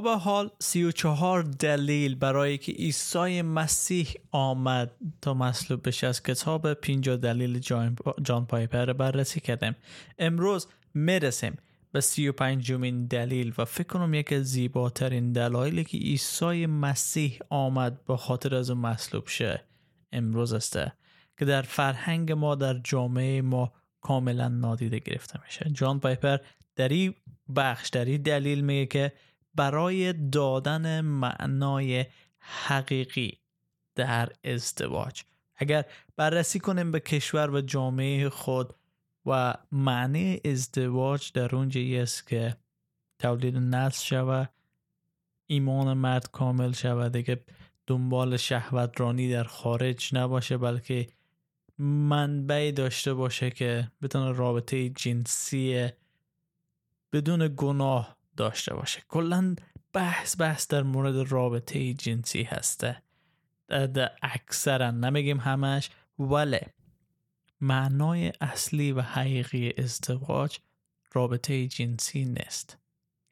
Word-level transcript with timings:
به 0.00 0.16
حال 0.16 0.50
سی 0.58 0.84
و 0.84 0.92
چهار 0.92 1.42
دلیل 1.42 2.14
برای 2.14 2.58
که 2.58 2.72
عیسی 2.72 3.42
مسیح 3.42 4.14
آمد 4.30 4.90
تا 5.22 5.34
مصلوب 5.34 5.88
بشه 5.88 6.06
از 6.06 6.22
کتاب 6.22 6.74
پینجا 6.74 7.16
دلیل 7.16 7.58
جان 8.22 8.46
پایپر 8.46 8.92
بررسی 8.92 9.40
کردیم. 9.40 9.76
امروز 10.18 10.66
می‌رسیم 10.94 11.58
به 11.92 12.00
سی 12.00 12.28
و 12.28 12.32
پنجمین 12.32 13.06
دلیل 13.06 13.54
و 13.58 13.64
فکر 13.64 13.86
کنم 13.86 14.14
یکی 14.14 14.42
زیباترین 14.42 15.32
دلایلی 15.32 15.84
که 15.84 15.98
عیسی 15.98 16.66
مسیح 16.66 17.38
آمد 17.50 18.04
به 18.04 18.16
خاطر 18.16 18.54
از 18.54 18.70
اون 18.70 18.80
مصلوب 18.80 19.28
شه. 19.28 19.64
امروز 20.12 20.52
است 20.52 20.78
که 21.38 21.44
در 21.44 21.62
فرهنگ 21.62 22.32
ما 22.32 22.54
در 22.54 22.74
جامعه 22.84 23.42
ما 23.42 23.72
کاملا 24.00 24.48
نادیده 24.48 24.98
گرفته 24.98 25.40
میشه. 25.44 25.70
جان 25.72 26.00
پایپر 26.00 26.38
در 26.76 26.88
این 26.88 27.14
بخش 27.56 27.88
در 27.88 28.04
این 28.04 28.22
دلیل 28.22 28.60
میگه 28.60 28.86
که 28.86 29.12
برای 29.56 30.12
دادن 30.12 31.00
معنای 31.00 32.06
حقیقی 32.38 33.38
در 33.94 34.32
ازدواج. 34.44 35.22
اگر 35.56 35.84
بررسی 36.16 36.58
کنیم 36.58 36.92
به 36.92 37.00
کشور 37.00 37.50
و 37.50 37.60
جامعه 37.60 38.28
خود 38.28 38.74
و 39.26 39.54
معنی 39.72 40.40
ازدواج 40.44 41.32
در 41.32 41.56
اونجایی 41.56 41.98
است 41.98 42.26
که 42.26 42.56
تولید 43.18 43.56
نسل 43.56 44.04
شود 44.04 44.50
ایمان 45.46 45.92
مرد 45.92 46.30
کامل 46.30 46.72
شود. 46.72 47.12
دیگه 47.12 47.44
دنبال 47.86 48.36
شهوت 48.36 49.00
رانی 49.00 49.30
در 49.30 49.44
خارج 49.44 50.10
نباشه 50.14 50.56
بلکه 50.58 51.06
منبعی 51.78 52.72
داشته 52.72 53.14
باشه 53.14 53.50
که 53.50 53.90
بتونه 54.02 54.32
رابطه 54.32 54.88
جنسی 54.88 55.88
بدون 57.12 57.54
گناه 57.56 58.15
داشته 58.36 58.74
باشه. 58.74 59.02
کلا 59.08 59.56
بحث 59.92 60.40
بحث 60.40 60.68
در 60.68 60.82
مورد 60.82 61.32
رابطه 61.32 61.94
جنسی 61.94 62.42
هسته. 62.42 63.02
اکثرا 64.22 64.90
نمیگیم 64.90 65.40
همش 65.40 65.90
ولی 66.18 66.60
معنای 67.60 68.32
اصلی 68.40 68.92
و 68.92 69.00
حقیقی 69.00 69.72
ازدواج 69.78 70.58
رابطه 71.12 71.66
جنسی 71.66 72.24
نیست. 72.24 72.78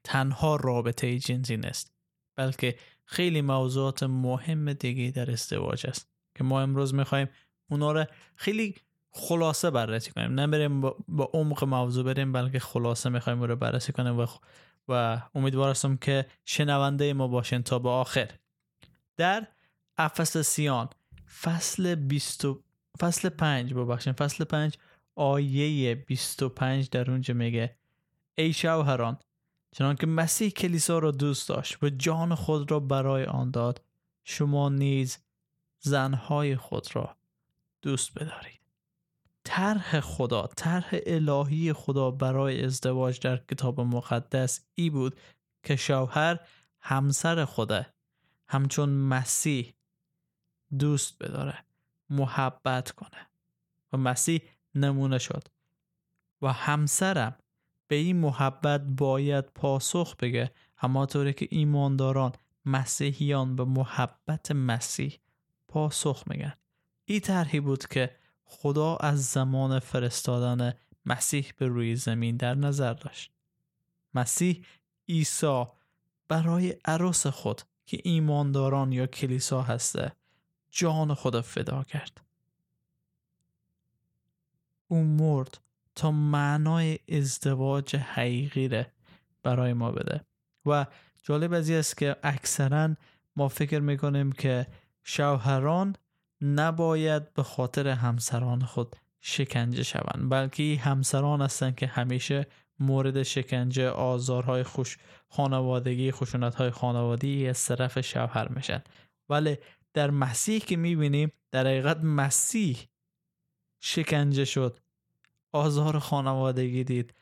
تنها 0.04 0.56
رابطه 0.56 1.18
جنسی 1.18 1.56
نیست 1.56 1.92
بلکه 2.36 2.78
خیلی 3.04 3.42
موضوعات 3.42 4.02
مهم 4.02 4.72
دیگه 4.72 5.10
در 5.10 5.30
ازدواج 5.30 5.86
است 5.86 6.08
که 6.34 6.44
ما 6.44 6.60
امروز 6.60 6.94
می‌خوایم 6.94 7.28
اونا 7.70 7.92
رو 7.92 8.04
خیلی 8.36 8.74
خلاصه 9.10 9.70
بررسی 9.70 10.10
کنیم. 10.10 10.40
نمیریم 10.40 10.80
با 11.08 11.30
عمق 11.32 11.64
موضوع 11.64 12.04
بریم 12.04 12.32
بلکه 12.32 12.58
خلاصه 12.58 13.08
می‌خوایم 13.08 13.42
رو 13.42 13.56
بررسی 13.56 13.92
کنیم 13.92 14.18
و 14.18 14.26
و 14.88 15.22
امیدوار 15.34 15.70
هستم 15.70 15.96
که 15.96 16.26
شنونده 16.44 17.12
ما 17.12 17.28
باشین 17.28 17.62
تا 17.62 17.78
به 17.78 17.88
آخر. 17.88 18.30
در 19.16 19.46
افسسیان 19.96 20.88
فصل 21.40 21.94
20 21.94 22.44
فصل 23.00 23.28
5 23.28 23.74
ببخشید 23.74 24.12
فصل 24.12 24.44
5 24.44 24.78
آیه 25.14 25.94
25 25.94 26.90
در 26.90 27.10
اونجا 27.10 27.34
میگه 27.34 27.76
ای 28.34 28.52
شوهران 28.52 29.18
چنان 29.72 29.96
که 29.96 30.06
مسیح 30.06 30.50
کلیسا 30.50 30.98
را 30.98 31.10
دوست 31.10 31.48
داشت 31.48 31.82
و 31.82 31.88
جان 31.88 32.34
خود 32.34 32.70
را 32.70 32.80
برای 32.80 33.24
آن 33.24 33.50
داد 33.50 33.84
شما 34.24 34.68
نیز 34.68 35.18
زنهای 35.80 36.56
خود 36.56 36.96
را 36.96 37.16
دوست 37.82 38.18
بدارید. 38.18 38.63
طرح 39.56 40.00
خدا 40.00 40.46
طرح 40.56 40.90
الهی 41.06 41.72
خدا 41.72 42.10
برای 42.10 42.64
ازدواج 42.64 43.20
در 43.20 43.36
کتاب 43.36 43.80
مقدس 43.80 44.60
ای 44.74 44.90
بود 44.90 45.20
که 45.62 45.76
شوهر 45.76 46.40
همسر 46.80 47.44
خوده 47.44 47.86
همچون 48.48 48.88
مسیح 48.88 49.74
دوست 50.78 51.18
بداره 51.18 51.64
محبت 52.10 52.90
کنه. 52.90 53.28
و 53.92 53.96
مسیح 53.96 54.40
نمونه 54.74 55.18
شد. 55.18 55.48
و 56.42 56.52
همسرم 56.52 57.36
به 57.88 57.96
این 57.96 58.16
محبت 58.16 58.80
باید 58.80 59.44
پاسخ 59.44 60.16
بگه 60.16 60.50
همانطوری 60.76 61.32
که 61.32 61.48
ایمانداران 61.50 62.32
مسیحیان 62.64 63.56
به 63.56 63.64
محبت 63.64 64.52
مسیح 64.52 65.18
پاسخ 65.68 66.24
میگن. 66.26 66.54
این 67.04 67.20
طرحی 67.20 67.60
بود 67.60 67.86
که 67.86 68.23
خدا 68.56 68.96
از 68.96 69.24
زمان 69.24 69.78
فرستادن 69.78 70.74
مسیح 71.06 71.52
به 71.56 71.66
روی 71.66 71.96
زمین 71.96 72.36
در 72.36 72.54
نظر 72.54 72.92
داشت. 72.92 73.32
مسیح 74.14 74.64
عیسی 75.08 75.64
برای 76.28 76.76
عروس 76.84 77.26
خود 77.26 77.62
که 77.86 78.00
ایمانداران 78.04 78.92
یا 78.92 79.06
کلیسا 79.06 79.62
هسته 79.62 80.12
جان 80.70 81.14
خدا 81.14 81.42
فدا 81.42 81.82
کرد. 81.82 82.20
او 84.88 85.04
مرد 85.04 85.58
تا 85.94 86.10
معنای 86.10 86.98
ازدواج 87.08 87.96
حقیقی 87.96 88.84
برای 89.42 89.72
ما 89.72 89.90
بده 89.92 90.24
و 90.66 90.86
جالب 91.22 91.52
از 91.52 91.70
است 91.70 91.96
که 91.96 92.16
اکثرا 92.22 92.94
ما 93.36 93.48
فکر 93.48 93.78
می‌کنیم 93.78 94.32
که 94.32 94.66
شوهران 95.02 95.96
نباید 96.44 97.34
به 97.34 97.42
خاطر 97.42 97.88
همسران 97.88 98.60
خود 98.60 98.96
شکنجه 99.20 99.82
شوند 99.82 100.30
بلکه 100.30 100.80
همسران 100.82 101.42
هستند 101.42 101.76
که 101.76 101.86
همیشه 101.86 102.46
مورد 102.78 103.22
شکنجه 103.22 103.88
آزارهای 103.88 104.62
خوش 104.62 104.98
خانوادگی 105.28 106.12
خشونت 106.12 106.70
خانوادگی 106.70 107.48
از 107.48 107.64
طرف 107.64 108.00
شوهر 108.00 108.48
میشن. 108.48 108.82
ولی 109.28 109.58
در 109.94 110.10
مسیح 110.10 110.60
که 110.60 110.76
می‌بینیم 110.76 111.32
در 111.50 111.66
حقیقت 111.66 111.96
مسیح 111.96 112.78
شکنجه 113.80 114.44
شد 114.44 114.80
آزار 115.52 115.98
خانوادگی 115.98 116.84
دید 116.84 117.14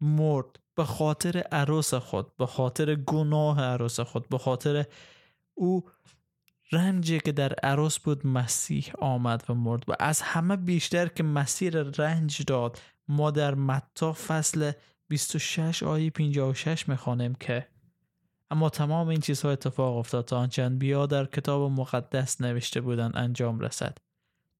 مرد 0.00 0.60
به 0.74 0.84
خاطر 0.84 1.38
عروس 1.38 1.94
خود 1.94 2.36
به 2.36 2.46
خاطر 2.46 2.94
گناه 2.94 3.60
عروس 3.60 4.00
خود 4.00 4.28
به 4.28 4.38
خاطر 4.38 4.86
او 5.54 5.84
رنجی 6.74 7.20
که 7.20 7.32
در 7.32 7.52
عروس 7.52 7.98
بود 7.98 8.26
مسیح 8.26 8.92
آمد 8.98 9.44
و 9.48 9.54
مرد 9.54 9.84
و 9.88 9.92
از 10.00 10.20
همه 10.20 10.56
بیشتر 10.56 11.08
که 11.08 11.22
مسیر 11.22 11.82
رنج 11.82 12.42
داد 12.46 12.78
ما 13.08 13.30
در 13.30 13.54
متا 13.54 14.12
فصل 14.12 14.72
26 15.08 15.82
آیه 15.82 16.10
56 16.10 16.88
می‌خوانیم 16.88 17.34
که 17.34 17.68
اما 18.50 18.70
تمام 18.70 19.08
این 19.08 19.20
چیزها 19.20 19.50
اتفاق 19.50 19.96
افتاد 19.96 20.24
تا 20.24 20.38
آنچه 20.38 20.68
بیا 20.68 21.06
در 21.06 21.24
کتاب 21.24 21.70
مقدس 21.70 22.40
نوشته 22.40 22.80
بودند 22.80 23.16
انجام 23.16 23.60
رسد. 23.60 23.98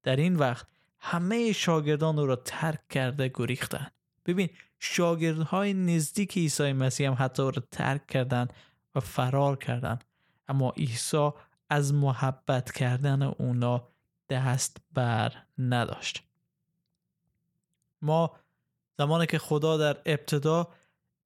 در 0.03 0.17
این 0.17 0.37
وقت 0.37 0.67
همه 0.99 1.53
شاگردان 1.53 2.19
او 2.19 2.27
را 2.27 2.37
ترک 2.37 2.89
کرده 2.89 3.31
گریختند. 3.35 3.93
ببین 4.27 4.49
شاگردهای 4.79 5.75
نزدیک 5.75 6.37
عیسی 6.37 6.73
مسیح 6.73 7.09
هم 7.09 7.17
حتی 7.19 7.43
او 7.43 7.51
را 7.51 7.63
ترک 7.71 8.07
کردند 8.07 8.53
و 8.95 9.01
فرار 9.01 9.57
کردند. 9.57 10.05
اما 10.49 10.71
عیسی 10.71 11.31
از 11.75 11.95
محبت 11.95 12.73
کردن 12.73 13.23
اونا 13.23 13.89
دست 14.31 14.77
بر 14.93 15.33
نداشت. 15.59 16.23
ما 18.03 18.37
زمانی 18.99 19.27
که 19.27 19.39
خدا 19.39 19.77
در 19.77 19.97
ابتدا 20.07 20.69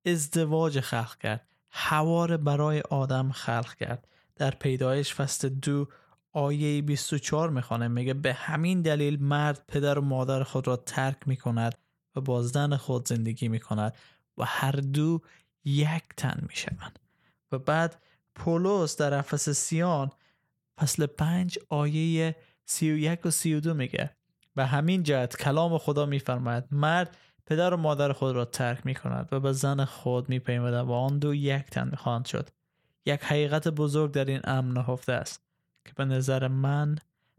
ازدواج 0.06 0.80
خلق 0.80 1.18
کرد 1.18 1.46
حوار 1.68 2.36
برای 2.36 2.80
آدم 2.80 3.32
خلق 3.32 3.74
کرد. 3.74 4.08
در 4.36 4.50
پیدایش 4.50 5.14
فصل 5.14 5.48
دو 5.48 5.86
آیه 6.32 6.82
24 6.82 7.50
می‌خوانه 7.50 7.88
میگه 7.88 8.14
به 8.14 8.32
همین 8.32 8.82
دلیل 8.82 9.22
مرد 9.22 9.64
پدر 9.68 9.98
و 9.98 10.02
مادر 10.02 10.42
خود 10.42 10.66
را 10.66 10.76
ترک 10.76 11.28
می‌کند 11.28 11.78
و 12.16 12.20
با 12.20 12.42
زن 12.42 12.76
خود 12.76 13.08
زندگی 13.08 13.48
می‌کند 13.48 13.94
و 14.38 14.44
هر 14.44 14.72
دو 14.72 15.20
یک 15.64 16.04
تن 16.16 16.44
می‌شوند. 16.48 16.98
و 17.52 17.58
بعد 17.58 18.02
پولس 18.34 18.96
در 18.96 19.14
افسسیان 19.14 20.10
فصل 20.78 21.06
پنج 21.06 21.58
آیه 21.68 22.36
سی 22.64 22.90
و 22.90 22.96
یک 22.96 23.26
و 23.26 23.30
سی 23.30 23.54
و 23.54 23.60
دو 23.60 23.74
میگه. 23.74 24.10
و 24.56 24.66
همین 24.66 25.02
جهت 25.02 25.36
کلام 25.36 25.78
خدا 25.78 26.06
میفرماید 26.06 26.64
مرد 26.70 27.16
پدر 27.46 27.74
و 27.74 27.76
مادر 27.76 28.12
خود 28.12 28.34
را 28.34 28.44
ترک 28.44 28.86
می 28.86 28.94
کند 28.94 29.28
و 29.32 29.40
به 29.40 29.52
زن 29.52 29.84
خود 29.84 30.28
می 30.28 30.38
و 30.38 30.92
آن 30.92 31.18
دو 31.18 31.34
یک 31.34 31.62
تن 31.62 31.90
خواهند 31.90 32.26
شد. 32.26 32.48
یک 33.06 33.20
حقیقت 33.22 33.68
بزرگ 33.68 34.12
در 34.12 34.24
این 34.24 34.40
امر 34.44 34.72
نهفته 34.72 35.12
است 35.12 35.42
که 35.84 35.92
به 35.96 36.04
نظر 36.04 36.48
من 36.48 36.96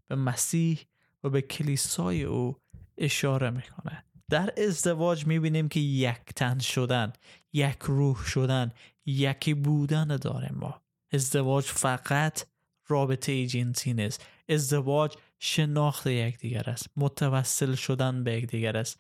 به 0.07 0.15
مسیح 0.15 0.79
و 1.23 1.29
به 1.29 1.41
کلیسای 1.41 2.23
او 2.23 2.55
اشاره 2.97 3.49
می‌کنه. 3.49 4.03
در 4.29 4.53
ازدواج 4.57 5.25
می‌بینیم 5.25 5.69
که 5.69 5.79
یک 5.79 6.19
تن 6.35 6.59
شدن 6.59 7.13
یک 7.53 7.77
روح 7.81 8.23
شدن 8.25 8.71
یکی 9.05 9.53
بودن 9.53 10.07
داریم 10.07 10.55
ما. 10.55 10.81
ازدواج 11.11 11.65
فقط 11.65 12.43
رابطه 12.89 13.47
جنسی 13.47 13.93
نیست. 13.93 14.25
ازدواج 14.49 15.15
شناخت 15.39 16.07
یکدیگر 16.07 16.69
است. 16.69 16.89
متوسل 16.97 17.75
شدن 17.75 18.23
به 18.23 18.33
یکدیگر 18.33 18.77
است. 18.77 18.99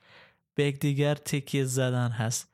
به 0.55 0.63
یکدیگر 0.63 1.15
تکیه 1.15 1.63
زدن 1.65 2.09
هست. 2.09 2.49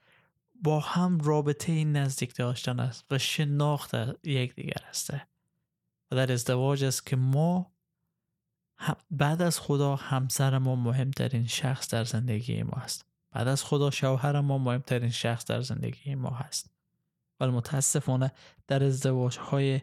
با 0.63 0.79
هم 0.79 1.19
رابطه 1.19 1.83
نزدیک 1.83 2.35
داشتن 2.35 2.79
است 2.79 3.05
و 3.11 3.17
شناخت 3.17 3.95
یکدیگر 4.23 4.81
است. 4.89 5.13
و 6.11 6.15
در 6.15 6.31
ازدواج 6.31 6.83
است 6.83 7.05
که 7.05 7.15
ما 7.15 7.71
بعد 9.11 9.41
از 9.41 9.59
خدا 9.59 9.95
همسر 9.95 10.57
ما 10.57 10.75
مهمترین 10.75 11.47
شخص 11.47 11.89
در 11.89 12.03
زندگی 12.03 12.63
ما 12.63 12.77
است. 12.77 13.05
بعد 13.31 13.47
از 13.47 13.63
خدا 13.63 13.91
شوهر 13.91 14.41
ما 14.41 14.57
مهمترین 14.57 15.09
شخص 15.09 15.45
در 15.45 15.61
زندگی 15.61 16.15
ما 16.15 16.29
هست. 16.29 16.69
ولی 17.39 17.51
متاسفانه 17.51 18.31
در 18.67 18.83
ازدواج 18.83 19.38
های 19.38 19.81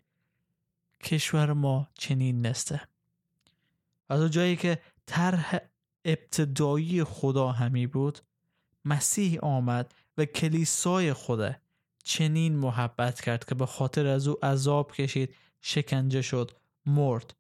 کشور 1.02 1.52
ما 1.52 1.88
چنین 1.94 2.46
نسته 2.46 2.80
از 4.08 4.30
جایی 4.30 4.56
که 4.56 4.78
طرح 5.06 5.58
ابتدایی 6.04 7.04
خدا 7.04 7.52
همی 7.52 7.86
بود 7.86 8.18
مسیح 8.84 9.38
آمد 9.40 9.94
و 10.18 10.24
کلیسای 10.24 11.12
خدا 11.12 11.54
چنین 12.04 12.56
محبت 12.56 13.20
کرد 13.20 13.44
که 13.44 13.54
به 13.54 13.66
خاطر 13.66 14.06
از 14.06 14.28
او 14.28 14.44
عذاب 14.44 14.92
کشید 14.92 15.34
شکنجه 15.60 16.22
شد 16.22 16.50
مرد. 16.86 17.34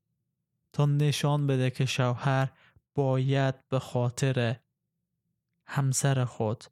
تا 0.72 0.86
نشان 0.86 1.46
بده 1.46 1.70
که 1.70 1.86
شوهر 1.86 2.48
باید 2.94 3.68
به 3.68 3.78
خاطر 3.78 4.56
همسر 5.66 6.24
خود 6.24 6.64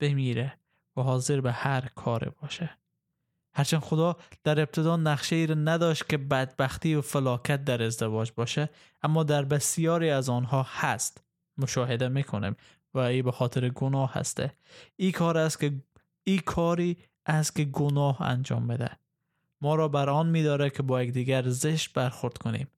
بمیره 0.00 0.58
و 0.96 1.02
حاضر 1.02 1.40
به 1.40 1.52
هر 1.52 1.80
کار 1.80 2.28
باشه. 2.28 2.78
هرچند 3.56 3.80
خدا 3.80 4.16
در 4.44 4.60
ابتدا 4.60 4.96
نقشه 4.96 5.36
ای 5.36 5.46
را 5.46 5.54
نداشت 5.54 6.08
که 6.08 6.16
بدبختی 6.16 6.94
و 6.94 7.00
فلاکت 7.00 7.64
در 7.64 7.82
ازدواج 7.82 8.32
باشه 8.36 8.70
اما 9.02 9.22
در 9.22 9.44
بسیاری 9.44 10.10
از 10.10 10.28
آنها 10.28 10.66
هست. 10.68 11.24
مشاهده 11.58 12.08
می‌کنیم 12.08 12.56
و 12.94 12.98
ای 12.98 13.22
به 13.22 13.32
خاطر 13.32 13.68
گناه 13.68 14.14
هسته. 14.14 14.52
ای 14.96 15.12
کار 15.12 15.38
است 15.38 15.60
که 15.60 15.72
ای 16.24 16.38
کاری 16.38 16.96
است 17.26 17.56
که 17.56 17.64
گناه 17.64 18.22
انجام 18.22 18.66
بده. 18.66 18.90
ما 19.60 19.74
را 19.74 19.88
بر 19.88 20.10
آن 20.10 20.28
میداره 20.28 20.70
که 20.70 20.82
با 20.82 21.02
یکدیگر 21.02 21.48
زشت 21.48 21.92
برخورد 21.92 22.38
کنیم. 22.38 22.68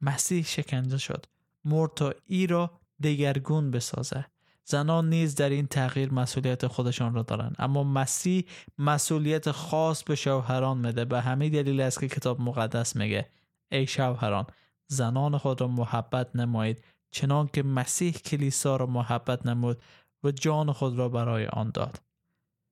مسیح 0.00 0.44
شکنجه 0.44 0.98
شد. 0.98 1.26
مرد 1.64 1.90
تا 1.94 2.14
ای 2.26 2.46
را 2.46 2.80
دگرگون 3.02 3.70
بسازه. 3.70 4.26
زنان 4.70 5.08
نیز 5.08 5.34
در 5.34 5.50
این 5.50 5.66
تغییر 5.66 6.12
مسئولیت 6.12 6.66
خودشان 6.66 7.14
را 7.14 7.22
دارند. 7.22 7.56
اما 7.58 7.84
مسیح 7.84 8.44
مسئولیت 8.78 9.50
خاص 9.50 10.02
به 10.02 10.14
شوهران 10.14 10.78
میده 10.78 11.04
به 11.04 11.20
همه 11.20 11.48
دلیل 11.48 11.80
است 11.80 12.00
که 12.00 12.08
کتاب 12.08 12.40
مقدس 12.40 12.96
میگه 12.96 13.28
ای 13.72 13.86
شوهران 13.86 14.46
زنان 14.86 15.38
خود 15.38 15.60
را 15.60 15.68
محبت 15.68 16.36
نمایید 16.36 16.84
چنان 17.10 17.46
که 17.52 17.62
مسیح 17.62 18.12
کلیسا 18.12 18.76
را 18.76 18.86
محبت 18.86 19.46
نمود 19.46 19.82
و 20.24 20.30
جان 20.30 20.72
خود 20.72 20.98
را 20.98 21.08
برای 21.08 21.46
آن 21.46 21.70
داد. 21.70 22.02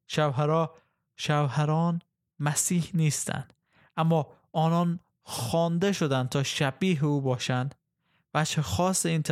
شوهرا 0.07 0.75
شوهران 1.17 2.03
مسیح 2.41 2.91
نیستند 2.95 3.53
اما 3.97 4.27
آنان 4.53 5.01
خوانده 5.23 5.93
شدند 5.93 6.29
تا 6.29 6.43
شبیه 6.43 7.05
او 7.05 7.21
باشند. 7.21 7.75
بچه 8.35 8.63
خاص 8.63 9.07
این 9.07 9.23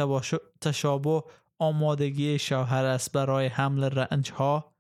تشابه 0.61 1.23
آمادگی 1.59 2.39
شوهر 2.39 2.85
است 2.85 3.13
برای 3.13 3.47
حمل 3.47 3.85
رنج 3.85 4.31
ها 4.31 4.75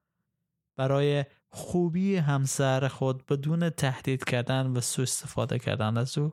برای 0.76 1.24
خوبی 1.50 2.16
همسر 2.16 2.88
خود 2.88 3.26
بدون 3.26 3.70
تهدید 3.70 4.24
کردن 4.24 4.66
و 4.66 4.80
سو 4.80 5.02
استفاده 5.02 5.58
کردن 5.58 5.96
از 5.96 6.18
او. 6.18 6.32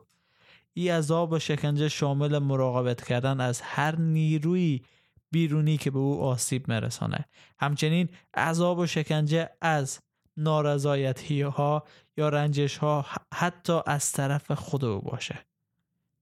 این 0.74 0.92
عذاب 0.92 1.32
و 1.32 1.38
شکنجه 1.38 1.88
شامل 1.88 2.38
مراقبت 2.38 3.04
کردن 3.04 3.40
از 3.40 3.60
هر 3.60 3.96
نیروی 3.96 4.82
بیرونی 5.30 5.76
که 5.76 5.90
به 5.90 5.98
او 5.98 6.22
آسیب 6.22 6.70
مرسانه 6.70 7.24
همچنین 7.58 8.08
عذاب 8.34 8.78
و 8.78 8.86
شکنجه 8.86 9.50
از 9.60 10.00
نارضایتی 10.36 11.42
ها 11.42 11.84
یا 12.16 12.28
رنجش 12.28 12.76
ها 12.76 13.06
حتی 13.34 13.80
از 13.86 14.12
طرف 14.12 14.50
خود 14.50 14.84
او 14.84 15.00
باشه. 15.00 15.38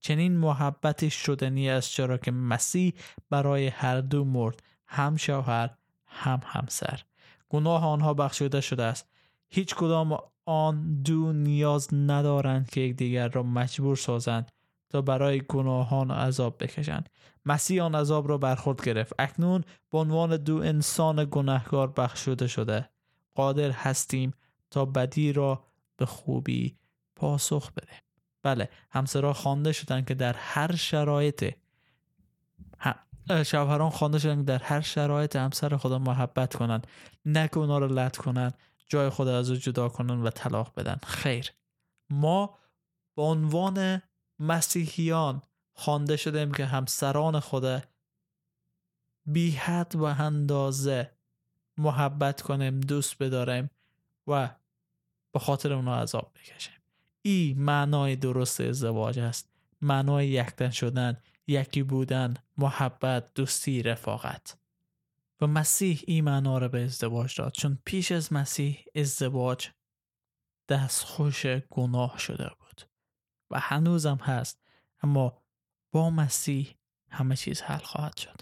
چنین 0.01 0.37
محبتی 0.37 1.09
شدنی 1.09 1.69
است 1.69 1.91
چرا 1.91 2.17
که 2.17 2.31
مسیح 2.31 2.93
برای 3.29 3.67
هر 3.67 4.01
دو 4.01 4.25
مرد 4.25 4.63
هم 4.87 5.17
شوهر 5.17 5.69
هم 6.05 6.41
همسر. 6.45 7.01
گناه 7.49 7.85
آنها 7.85 8.13
بخشیده 8.13 8.61
شده 8.61 8.83
است. 8.83 9.09
هیچ 9.49 9.75
کدام 9.75 10.17
آن 10.45 11.01
دو 11.01 11.33
نیاز 11.33 11.93
ندارند 11.93 12.69
که 12.69 12.81
یکدیگر 12.81 13.27
را 13.27 13.43
مجبور 13.43 13.95
سازند 13.95 14.51
تا 14.89 15.01
برای 15.01 15.41
گناهان 15.49 16.11
عذاب 16.11 16.63
بکشند. 16.63 17.09
مسیح 17.45 17.83
آن 17.83 17.95
عذاب 17.95 18.29
را 18.29 18.37
برخورد 18.37 18.85
گرفت. 18.85 19.13
اکنون 19.19 19.63
به 19.91 19.97
عنوان 19.97 20.37
دو 20.37 20.57
انسان 20.57 21.27
گناهکار 21.31 21.87
بخشوده 21.87 22.47
شده. 22.47 22.89
قادر 23.35 23.71
هستیم 23.71 24.33
تا 24.71 24.85
بدی 24.85 25.33
را 25.33 25.63
به 25.97 26.05
خوبی 26.05 26.77
پاسخ 27.15 27.71
بده 27.71 28.10
بله 28.43 28.69
همسرها 28.91 29.33
خوانده 29.33 29.71
شدن 29.71 30.01
که 30.01 30.13
در 30.13 30.33
هر 30.33 30.75
شرایط 30.75 31.53
شوهران 33.45 33.89
خوانده 33.89 34.19
شدن 34.19 34.35
که 34.35 34.43
در 34.43 34.63
هر 34.63 34.81
شرایط 34.81 35.35
همسر 35.35 35.77
خدا 35.77 35.99
محبت 35.99 36.55
کنند 36.55 36.87
نه 37.25 37.47
که 37.47 37.57
اونا 37.57 37.77
رو 37.77 37.87
لط 37.87 38.17
کنند 38.17 38.57
جای 38.87 39.09
خود 39.09 39.27
از 39.27 39.49
او 39.49 39.55
جدا 39.55 39.89
کنند 39.89 40.25
و 40.25 40.29
طلاق 40.29 40.73
بدن. 40.75 40.99
خیر. 41.03 41.51
ما 42.09 42.57
به 43.15 43.21
عنوان 43.21 44.01
مسیحیان 44.39 45.41
خوانده 45.73 46.17
شدیم 46.17 46.51
که 46.51 46.65
همسران 46.65 47.39
خدا 47.39 47.81
بی 49.25 49.51
حد 49.51 49.95
و 49.95 50.03
اندازه 50.03 51.11
محبت 51.77 52.41
کنیم 52.41 52.79
دوست 52.79 53.23
بداریم 53.23 53.69
و 54.27 54.49
به 55.31 55.39
خاطر 55.39 55.73
اونا 55.73 56.01
عذاب 56.01 56.31
بکشیم. 56.35 56.80
ای 57.21 57.55
معنای 57.57 58.15
درست 58.15 58.61
ازدواج 58.61 59.19
است. 59.19 59.49
معنای 59.81 60.27
یکتن 60.27 60.69
شدن 60.69 61.17
یکی 61.47 61.83
بودن 61.83 62.33
محبت 62.57 63.33
دوستی 63.33 63.83
رفاقت. 63.83 64.57
و 65.41 65.47
مسیح 65.47 66.01
این 66.07 66.23
معنا 66.23 66.57
را 66.57 66.67
به 66.67 66.83
ازدواج 66.83 67.37
داد. 67.37 67.51
چون 67.51 67.77
پیش 67.85 68.11
از 68.11 68.33
مسیح 68.33 68.85
ازدواج 68.95 69.69
دستخوش 70.69 71.45
گناه 71.45 72.17
شده 72.17 72.51
بود. 72.59 72.81
و 73.51 73.59
هنوزم 73.59 74.19
هست 74.21 74.59
اما 75.03 75.41
با 75.91 76.09
مسیح 76.09 76.75
همه 77.09 77.35
چیز 77.35 77.61
حل 77.61 77.77
خواهد 77.77 78.17
شد. 78.17 78.41